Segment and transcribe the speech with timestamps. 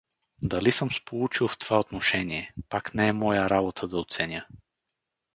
[0.41, 4.47] Дали съм сполучил в това отношение— пак не е моя работа да оценя.